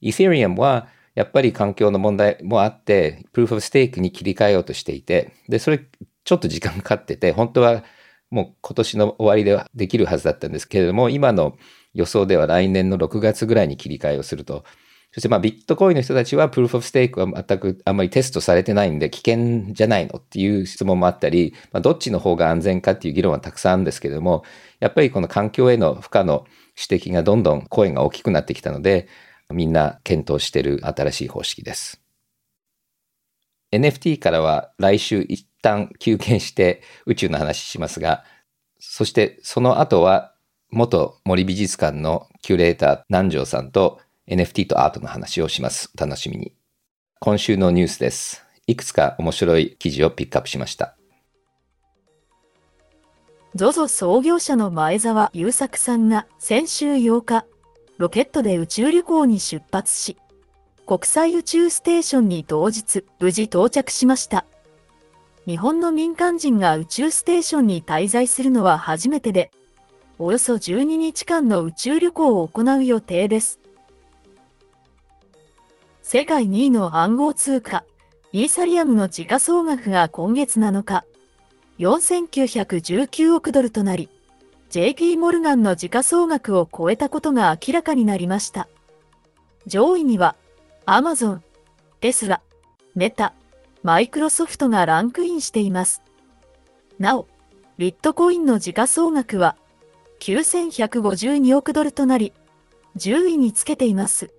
[0.00, 5.80] イー e リアムはやっぱり環境の問題もあって、プルーフオブステークに切り替えようとしていて、で、それ
[6.24, 7.84] ちょっと時間かかってて、本当は
[8.30, 11.56] もう今年の終わりではできるはずだったんですけれども、今の
[11.94, 14.64] 予想では来年の6月ぐらいに切り替えをすると。
[15.12, 24.44] そしてまあビットコインの人たちはプルーフオブステークは全くあんまりテストされてないんで危険じゃないのっていう質問もあったり、まあ、どっちの方が安全かっていう議論はたくさんあるんですけれども、
[24.78, 26.46] やっぱりこの環境への負荷の
[26.90, 29.08] 指摘がどんどん声が大きくなってきたので、
[29.52, 32.00] みんな検討している新しい方式です。
[33.72, 35.26] NFT からは来週
[35.62, 38.24] 旦休憩して宇宙の話しますが、
[38.78, 40.34] そしてその後は
[40.70, 45.90] 元森美術館のキュレーター南條さんと NFT とアートの話をします。
[45.96, 46.54] お楽しみに。
[47.18, 48.44] 今週のニュースです。
[48.66, 50.96] いくつか面白い記事をピックアップしました。
[53.56, 57.44] ZOZO 創業者の前澤友作さんが先週8日、
[57.98, 60.16] ロケットで宇宙旅行に出発し、
[60.86, 64.46] 国際宇宙ステーションに同日無事到着しました。
[65.46, 69.50] 日本の民間人が宇宙ステーションに滞在するのは初めてで、
[70.18, 73.58] およそ12日間の宇宙旅行を行う予定です。
[76.02, 77.84] 世界2位の暗号通貨、
[78.32, 81.04] イーサリアムの時価総額が今月7日、
[81.78, 84.10] 4919億ドルとなり、
[84.68, 88.68] JP モルガンの時価総額を超えたことが明らかになりました。
[89.66, 90.36] 上位には、
[90.84, 91.42] アマゾン、
[92.00, 92.42] テスラ、
[92.94, 93.32] メタ、
[93.82, 96.02] マイクロソフトがランクインしています。
[96.98, 97.26] なお、
[97.78, 99.56] ビットコインの時価総額は
[100.20, 102.34] 9152億ドルとなり、
[102.96, 104.30] 10位につけています。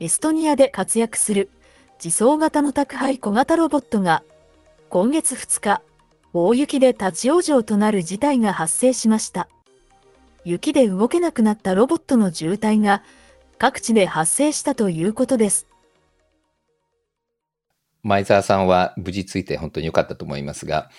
[0.00, 1.50] エストニアで活躍する
[2.02, 4.22] 自走型の宅配小型ロボットが
[4.90, 5.82] 今月2日、
[6.34, 9.48] 大雪で立ち往生となる事態が発生しました。
[10.44, 13.02] 雪で動けなくなったロボットの渋滞が
[13.58, 15.69] 各地で発生したということです。
[18.02, 20.90] 前澤さんは無事ついて本当に良かったと思いますが、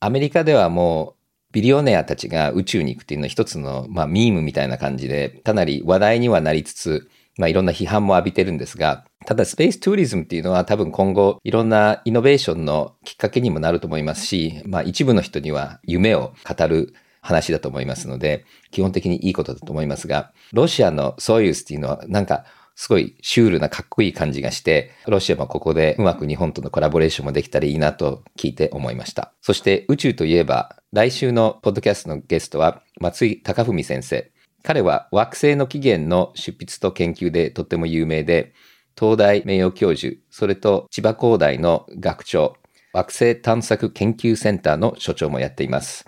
[0.00, 22.44] アメリカではもうビリオネアたちが宇宙に行くっていうのは一つの、まあ、ミームみたいな感じで、かなり話題にはなりつつ、まあ、いろんな批判も浴びてるんですが、ただスペースツーリズムっていうのは多分今後いろんなイノベーションのきっかけにもなると思いますし、まあ一部の人には夢を語る話だと思いますので、基本的にいいことだと思いますが、ロシアのソユースっていうのはなんか
[22.80, 29.34] すごいシュールなかっこいい感じがして、ロシアもここでうまく日本とのコラボレーションもできたらいいなと聞いて思いました。
[29.42, 34.32] そして宇宙といえば、来週のポッドキャストのゲストは松井隆文先生。
[34.62, 38.54] 彼は惑星の起源の執筆と研究でとっても有名で、
[38.98, 42.56] 東大名誉教授、それと千葉工大の学長、
[42.94, 46.06] 惑星探索研究センターの所長もやっています。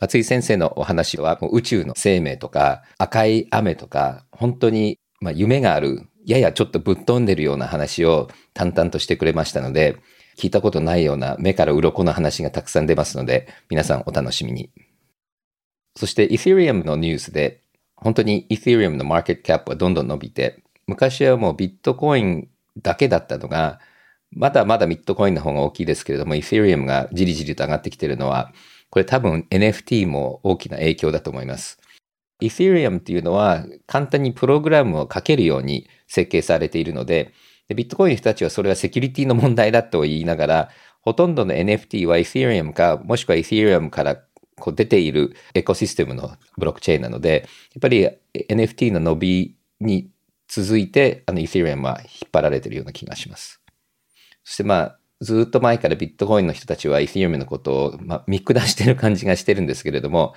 [0.00, 9.96] 松井先生のお話は宇宙の生命とか赤い雨とか本当にまあ夢がある、ややちょっとぶっ飛んでるような話を淡々としてくれましたので、
[10.38, 14.70] 聞いたことないような目から鱗の話がたくさん出ますので、皆さんお楽しみに。
[15.96, 17.62] そして Ethereum のニュースで、
[17.96, 22.48] 本当に Ethereum のマーケットキャップはどんどん伸びて、昔はもうビットコイン
[22.80, 23.80] だけだったのが、
[24.30, 28.52] まだまだビットコインの方が大きいですけれども、Ethereum がじりじりと上がってきてるのは、
[28.90, 31.80] これ多分 NFT も大きな影響だと思います。
[32.40, 37.32] Ethereum っていうのは簡単にプログラムを書けるように設計されているので、
[37.74, 40.68] ビットコインの人たちはそれはセキュリティの問題だと言いながら、
[41.02, 44.16] ほとんどの NFT は Ethereum か、もしくは Ethereum から
[44.58, 48.08] こう出ているエコシステムのブロックチェーンなので、やっぱり
[48.48, 50.10] NFT の伸びに
[50.48, 53.60] 続いて、あの Ethereum は引っ張られているような気がします。
[54.44, 60.34] そしてまあ、ずっと前からビットコインの人たちは Ethereum のことを、まあ、見下してる感じがしてるんですけれども、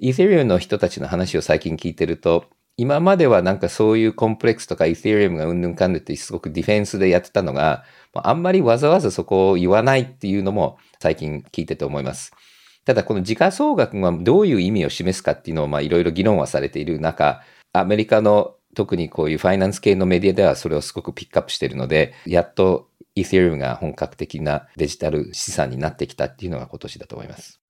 [0.00, 2.44] Ethereum の人たちの話を最近聞いてると、
[2.76, 12.32] 今まではなんかそういうコンプレックスとか Ethereum がうんぬんかんぬってすごくディフェンスでやってたのが、あんまりわざわざそこを言わないっていうのも最近聞いてて思います。
[12.84, 27.60] ただこの時価総額がどういう意味を示すかっていうのをいろいろ議論はされている中、アメリカの特にこういうファイナンス系のメディアではそれをすごくピックアップしているので、やっと Ethereum が本格的なデジタル資産になってきたっていうのが今年だと思います。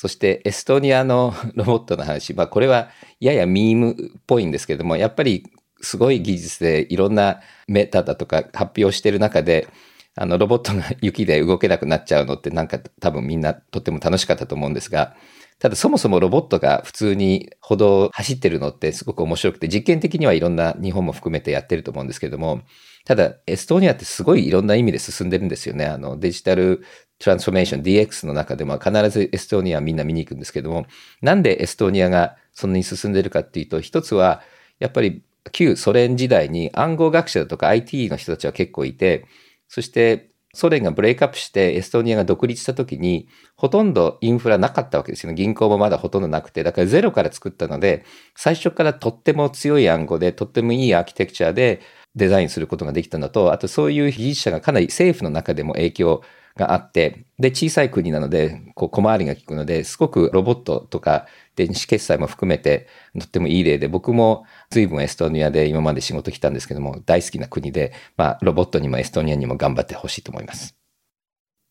[0.00, 3.94] そしてエストニアのロボットの話、まあこれはややミームっ
[4.28, 9.66] ぽいんですけども、やっぱりすごい技術でいろんなメタだとか発表してる中で、
[10.14, 15.16] あのロボットが雪で動けなくなっちゃうのってなんか多分みんなとっても楽しかったと思うんですが、
[15.58, 22.62] ただそもそもロボットが普通に歩道を走ってるのってすごく面白くて、実験的にはいろんな日本も含めてやってると思うんですけれども、
[23.04, 25.86] ただエストニアってすごいいろんな意味で進んでるんですよね。
[25.86, 26.84] あのデジタル
[27.18, 30.86] トランスフォーメーション DX の中でも必ずエストニアはみんな見に行くんですけども、
[31.20, 34.42] なんでエストニアがそんなに進んでるかっていうと、一つは
[34.78, 39.26] やっぱり旧ソ連時代に暗号学者だとか IT の人たちは結構いて、
[39.68, 45.34] そしてソ連がブレイクアップしてエストニアが独立した時に、ほとんどインフラなかったわけですよね。
[45.34, 46.62] 銀行もまだほとんどなくて。
[46.62, 48.04] だからゼロから作ったので、
[48.34, 51.80] 最初からとっても強い暗号で、とってもいいアーキテクチャで
[52.16, 56.22] デザインすることができたのと、あとそういう技術者がかなり政府の中でも影響
[56.58, 70.76] があって、で、小さい国なので、こう、小回りが利くので、すごくロボットとか電子決済も含めて、とってもいい例で、僕も随分エストニアで今まで仕事来たんですけども、大好きな国で、まあ、ロボットにもエストニアにも頑張ってほしいと思います。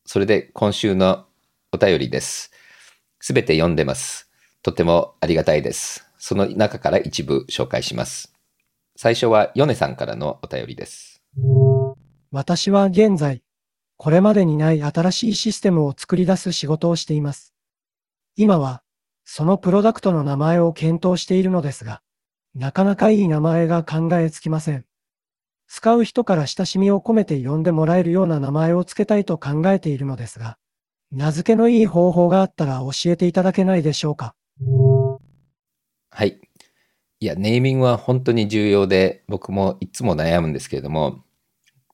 [0.06, 1.26] それで、今週の
[1.74, 2.52] お便りです。
[3.20, 4.30] すべて読んでます。
[4.64, 6.08] とてもありがたいです。
[6.18, 8.34] その中から一部紹介します。
[8.96, 11.22] 最初はヨネさんからのお便りです。
[12.32, 13.44] 私は現在、
[13.98, 17.54] これまでにない新しいシステムを作り出す仕事をしています。
[18.36, 18.84] 今は、
[19.26, 22.02] そのプロダクトの名前を検討しているのですが、
[22.54, 24.86] なかなかいい名前が考えつきません。
[25.68, 30.58] 使う人から親しみを込めて呼んでもらえるような名前を付けたいと考えているのですが、
[31.12, 34.36] 名付けのいい方法があったら教えていただけないでしょうか。
[36.12, 36.40] はい。
[37.20, 41.24] いや、ネーミングは本当に重要で、僕もいつも悩むんですけれども、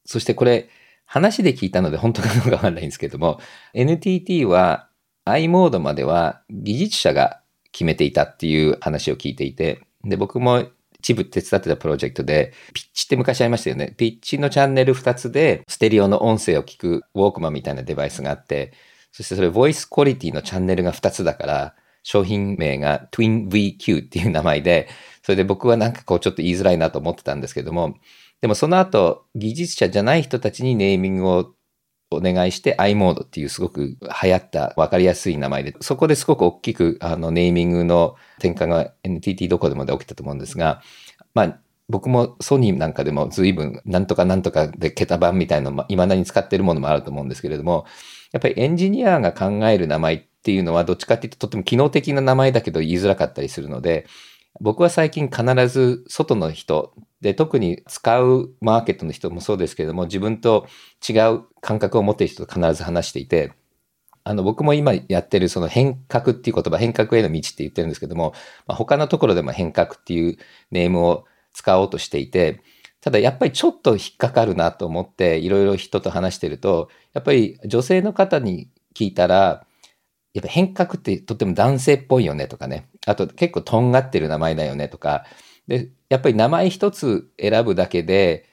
[0.06, 0.70] そしてこれ、
[1.14, 3.40] 話で聞いたので本当かどうかわかんないんですけども、
[3.76, 4.90] NTT は
[5.26, 7.40] i モードまでは技術者が
[7.72, 10.66] 決めていたっていう話を聞いていて、で、僕も
[10.98, 13.94] 一部手伝ってたプロジェクトで、ピッチって昔ありましたよね。
[13.96, 18.74] ピッチのチャンネル2つで、ステレオの音声を聞くウォークマンみたいなデバイスがあって、
[19.12, 24.90] そしてそれ、ボイスクオリティのチャンネルが2つだから、商品名が TwinVQ っていう名前で、
[25.22, 27.96] それで僕はなんかこうちょっと言いづらいなと思ってたんですけども、
[28.44, 31.54] でもその後、技術者じゃない人たちにネーミングを
[32.12, 40.82] お願いして i モードっていうすごく流行った分かりやすい名前で、そこですごく大きくあのネーミングの転換が NTT どこでもで起きたと思うんですが、
[41.34, 47.86] まあ僕もソニーなんかでも随分なんとかなんとかで桁番みたいなの未だに使ってるものもあると思うんですけれども、
[48.34, 54.06] やっぱりエンジニアが考える名前っていうのはどっちかっていうととっても機能的な名前だけど言いづらかったりするので、
[54.60, 56.94] 僕は最近必ず外の人
[57.24, 60.68] で特に使うマーケットの人もそうですけれども自分と
[61.08, 63.54] 違う感覚を持っている人と必ず話していて
[64.26, 68.34] あの僕も今やってるその変革っていう言葉変革への道って言ってるんですけども、
[68.68, 70.38] まあ、他のところでも変革っていう
[70.70, 72.62] ネームを使おうとしていて
[73.00, 79.66] ただやっぱりちょっと引っかかるなと思っていろいろ人と話してるとやっぱり女性の方に聞いたら
[80.34, 82.90] やっぱ変革ってとっても男性っぽいよねとかね。
[83.06, 85.26] あと結構とんがってる名前だよねとか。
[85.68, 88.48] で、やっぱり名前一つ選ぶだけで、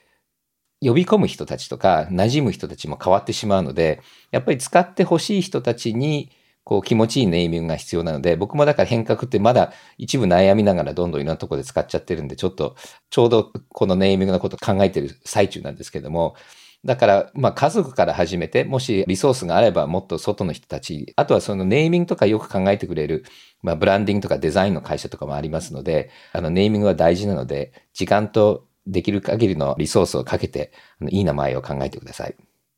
[0.81, 4.01] 呼び込む人たちとか、馴染む人たちも変わってしまうので、
[4.31, 6.31] やっぱり使ってほしい人たちに、
[6.63, 12.75] こう気持ちいいネーミングが必要なので、僕もだから変革ってまだ一部悩みながらどんどんいろんなとこで使っちゃってるんで、ちょっと
[13.09, 16.35] ちょうどこのネーミングのこと考えてる最中なんですけども、
[16.83, 23.23] だから、まあ、家族から始めて、もしリソースがあればもっと外の人たち、あとはそのネーミングとかよく考えてくれる、
[23.61, 32.35] まあ、ブランディングとかデザインの会社とかもありますので、あの、ネーミングは大事なので、時間とできる限りのリソースをかけて、あのいい名前を考えてください。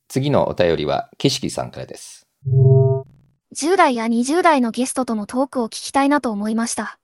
[0.09, 2.27] 次のお便りは、景色さんからです。
[3.55, 6.99] 10代や20代のゲストとのトークを聞きたいなと思いました。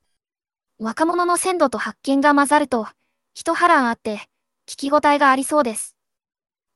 [0.80, 2.88] 若者の鮮度と発見が混ざると、
[3.34, 4.18] 一波乱あって、
[4.68, 5.99] 聞き応えがありそうです。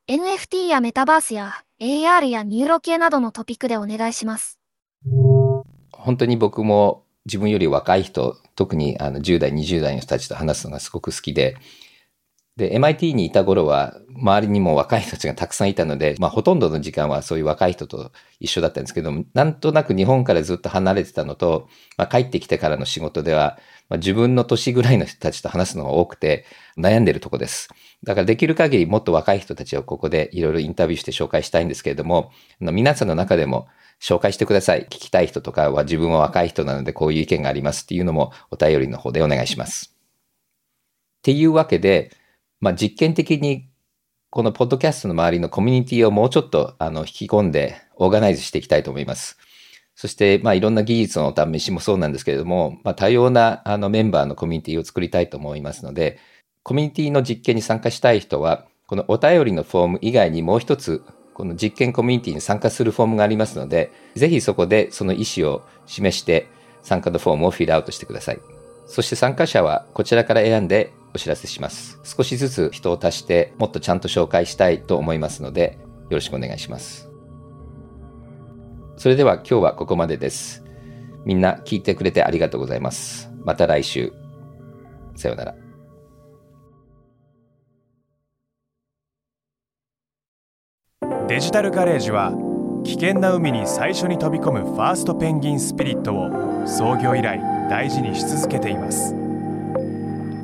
[0.09, 4.59] NFT やメタバースや AR やニューロ系などのトピックでお願いします。
[5.93, 11.55] 本当に僕も自分より若い人、特にあの10代、20代の人たちと話すのがすごく好きで、
[12.57, 23.57] で、MIT にいた頃は、周りにも若い人たちがたくさんいたので、まあ、ほとんどの時間はそういう若い人と一緒だったんですけども、なんとなく日本からずっと離れてたのと、まあ、帰ってきてからの仕事では、
[23.93, 26.45] まあ、自分の年ぐらいの人たちと話すのが多くて、
[26.79, 27.69] 悩んでるとこです。
[28.01, 33.67] だからできる限りもっと若い人たちをここでいろいろインタビューして紹介したいんですけれども、皆さんの中でも
[34.01, 34.87] 紹介してください。
[34.89, 39.95] 聞きたい人とかは自分は若い人なのでこういう意見がありますっていうのもお便りの方でお願いします。
[41.19, 42.11] っていうわけで、
[42.61, 43.69] まあ、実験的に
[44.31, 49.37] このポッドキャストの周りのコミュニティをもうちょっとあの引き込んでオーガナイズしていきたいと思います。
[49.95, 56.19] そして、まあ、いろんな技術の試しもそうなんですけれども、まあ、多様なあのメンバーのコミュニティを作りたいと思いますので、
[56.63, 66.47] コミュニティの実験に参加したい人は、このお便りのフォーム以外にもう一つ、この実験コミュニティに参加するフォームがありますので、ぜひそこでその意思を示して
[66.81, 68.39] 参加のフォームをフィールアウトしてください。
[68.85, 71.99] そして参加者はこちらから選んでお知らせします。
[72.03, 75.77] 少しずつ人を足してもっとちゃんと紹介したいと思いますので、
[76.09, 77.12] よろしくお願いします。
[79.03, 80.63] それでは今日はここまでです。
[81.25, 83.29] みんな聞いてくれてありがとうございます。
[83.43, 84.13] また来週。
[85.17, 85.55] さようなら。
[91.27, 92.31] デジタルガレージは
[92.85, 99.13] 危険な海に最初に飛び込むファーストペンギンスピリットを創業以来大事にし続けています。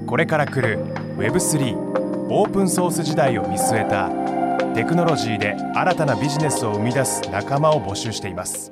[0.05, 0.83] これから来る
[1.15, 4.38] Web3 オープンソース時代を見据えた
[4.75, 8.71] テクノロジーで新たなビジネスを生み出す仲間を募集しています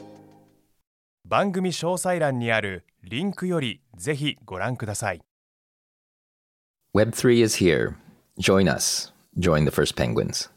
[1.26, 5.22] 番組詳細欄にあるリンクよりぜひご覧ください
[6.96, 7.96] Web3 is here.
[8.40, 9.12] Join us.
[9.38, 10.50] Join the first penguins.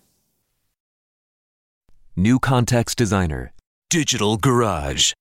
[2.17, 3.53] New Context Designer
[3.91, 5.13] Digital Garage